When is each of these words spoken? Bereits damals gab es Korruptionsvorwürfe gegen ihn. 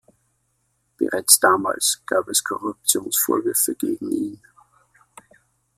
Bereits 0.97 1.39
damals 1.39 2.01
gab 2.07 2.27
es 2.27 2.43
Korruptionsvorwürfe 2.43 3.75
gegen 3.75 4.09
ihn. 4.09 4.41